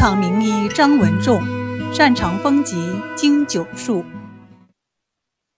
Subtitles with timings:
[0.00, 1.42] 唐名医张文仲，
[1.92, 2.74] 擅长风疾、
[3.18, 4.02] 经灸术。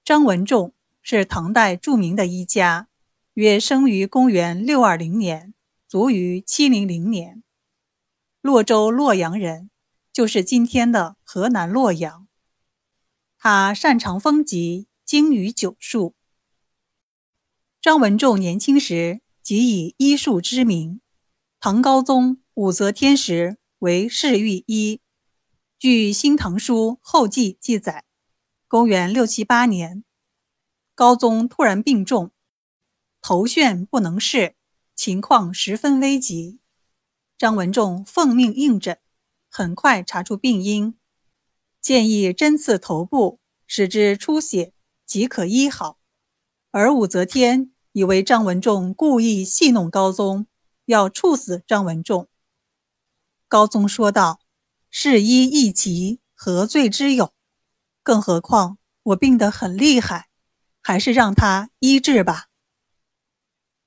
[0.03, 2.89] 张文仲是唐代著名的医家，
[3.35, 5.55] 约生于公元六二零年，
[5.87, 7.45] 卒于七零零年。
[8.41, 9.71] 洛州洛阳人，
[10.13, 12.27] 就是今天的河南洛阳。
[13.39, 16.17] 他擅长风疾、精于灸术。
[17.81, 21.01] 张文仲年轻时即以医术知名，
[21.61, 25.01] 唐高宗武则天时为侍御医。
[25.77, 28.05] 据《新唐书后记》记载，
[28.69, 30.05] 公元六七八年，
[30.95, 32.31] 高宗突然病重，
[33.21, 34.55] 头眩不能视，
[34.95, 36.61] 情况十分危急。
[37.37, 39.01] 张文仲奉命应诊，
[39.51, 40.95] 很快查出病因，
[41.81, 44.73] 建议针刺头部，使之出血，
[45.05, 45.99] 即可医好。
[46.71, 50.47] 而武则天以为张文仲故意戏弄高宗，
[50.85, 52.29] 要处死张文仲。
[53.53, 54.41] 高宗说道
[54.89, 57.35] ：“是医一疾，何罪之有？
[58.03, 60.31] 更何况我病得很厉害，
[60.81, 62.47] 还是让他医治吧。”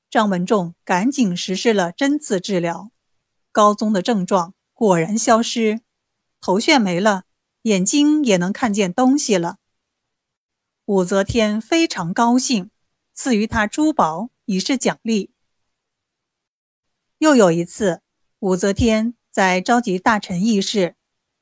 [0.07, 2.91] 张文仲赶紧实施了针刺治疗。
[3.51, 5.81] 高宗的症状果然消失，
[6.39, 7.23] 头眩没了，
[7.63, 9.57] 眼睛也能看见东西了。
[10.85, 12.69] 武则天非常高兴，
[13.13, 15.33] 赐予他珠宝以示奖励。
[17.17, 18.03] 又有一次，
[18.37, 20.95] 武则天在召集大臣议事，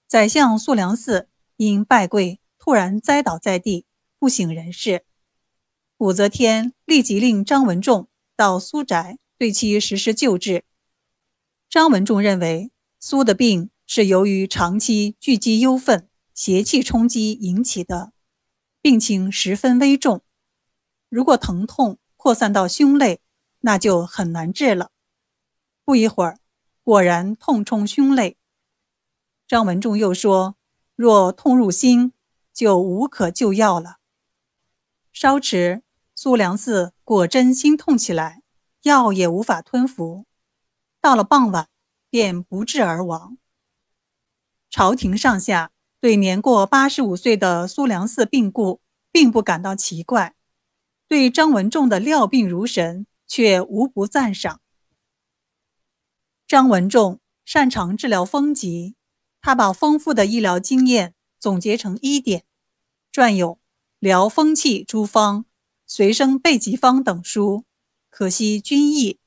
[0.08, 1.28] 宰相肃良嗣
[1.58, 3.86] 因拜跪突然栽倒在地，
[4.18, 5.06] 不省人事。
[6.00, 10.66] 武则天立即令张文仲到苏宅对其实施救治。
[11.70, 18.12] 张文仲认为苏的病是由于长期聚积忧愤、邪气冲击引起的，
[18.82, 20.24] 病情十分危重。
[21.10, 23.22] 如果疼痛扩散到胸肋，
[23.60, 24.90] 那就很难治了。
[25.86, 26.40] 不一会儿，
[26.84, 28.38] 果然痛冲胸肋。
[29.48, 30.58] 张文仲又说，
[30.96, 32.12] 若痛入心，
[32.52, 34.00] 就无可救药了。
[35.13, 38.41] 稍迟，苏良嗣果真心痛起来，
[38.81, 40.25] 药也无法吞服。
[41.00, 41.69] 到了傍晚，
[42.09, 43.38] 便不治而亡。
[44.69, 45.72] 朝廷上下
[46.02, 48.81] 对年过八十五岁的苏良嗣病故
[49.12, 50.35] 并不感到奇怪，
[51.08, 54.59] 对张文仲的料病如神却无不赞赏。
[56.53, 58.94] 张文仲擅长治疗风疾，
[59.41, 62.46] 他把丰富的医疗经验总结成医典，
[63.12, 63.56] 撰有
[63.97, 65.40] 《疗风气诸方》
[65.88, 67.66] 《随生备急方》等书，
[68.12, 69.18] 可惜均译。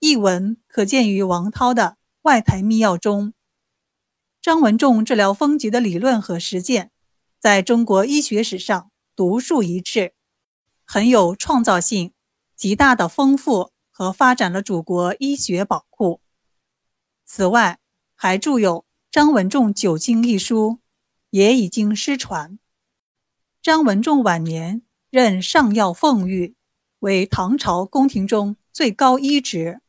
[0.00, 1.82] 译文可见于王涛的
[2.24, 3.32] 《外台秘要》中。
[4.42, 6.90] 张文仲治疗风疾的理论和实践，
[7.38, 10.12] 在中国医学史上独树一帜，
[10.84, 12.12] 很有创造性，
[12.54, 16.20] 极大的丰富和发展了祖国医学宝库。
[17.24, 17.78] 此外，
[18.14, 18.80] 还著有
[19.10, 20.80] 《张文仲九经》一书，
[21.30, 22.58] 也已经失传。
[23.62, 26.54] 张文仲晚年任上药奉御，
[27.00, 29.80] 为唐朝宫廷中最高一职。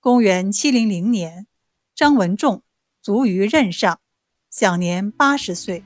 [0.00, 1.46] 公元七零零年，
[1.94, 2.62] 张文仲
[3.00, 4.00] 卒于任上，
[4.50, 5.82] 享年八十岁。